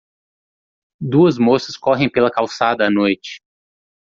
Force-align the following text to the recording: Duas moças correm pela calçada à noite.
Duas 0.99 1.37
moças 1.37 1.77
correm 1.77 2.09
pela 2.09 2.31
calçada 2.31 2.83
à 2.83 2.89
noite. 2.89 3.39